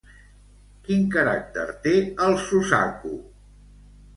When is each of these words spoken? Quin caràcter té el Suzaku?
Quin 0.87 1.03
caràcter 1.17 1.67
té 1.83 1.93
el 2.29 2.35
Suzaku? 2.47 3.13